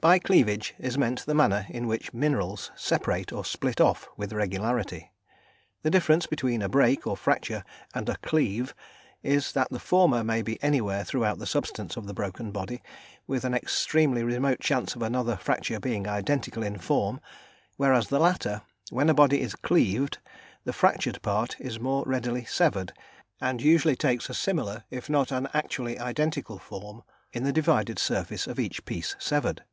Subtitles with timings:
[0.00, 5.10] By cleavage is meant the manner in which minerals separate or split off with regularity.
[5.82, 7.64] The difference between a break or fracture
[7.96, 8.76] and a "cleave,"
[9.24, 12.80] is that the former may be anywhere throughout the substance of the broken body,
[13.26, 17.20] with an extremely remote chance of another fracture being identical in form,
[17.76, 20.18] whereas in the latter, when a body is "cleaved,"
[20.62, 22.92] the fractured part is more readily severed,
[23.40, 27.02] and usually takes a similar if not an actually identical form
[27.32, 29.64] in the divided surface of each piece severed.